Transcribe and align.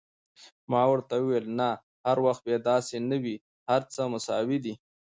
ما 0.71 0.81
ورته 0.91 1.15
وویل: 1.17 1.45
نه، 1.59 1.69
هر 2.07 2.17
وخت 2.25 2.41
بیا 2.47 2.59
داسې 2.69 2.95
نه 3.09 3.17
وي، 3.23 3.35
هر 3.69 3.81
څه 3.93 4.01
مساوي 4.13 4.57
دي. 4.65 4.73